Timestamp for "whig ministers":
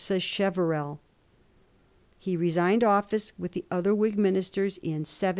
3.93-4.79